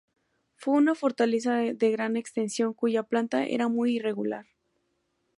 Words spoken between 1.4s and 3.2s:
de gran extensión cuya